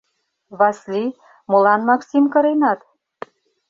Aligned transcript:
Васли, 0.59 1.03
молан 1.49 1.81
Максим 1.89 2.25
кыренат? 2.33 2.79